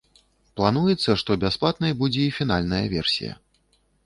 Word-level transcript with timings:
Плануецца, 0.59 1.15
што 1.23 1.31
бясплатнай 1.43 1.93
будзе 2.01 2.21
і 2.31 2.33
фінальная 2.39 2.81
версія. 2.97 3.39